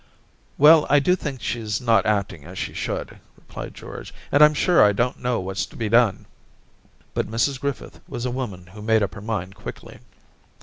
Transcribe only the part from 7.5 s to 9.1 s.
Griffith was a woman who made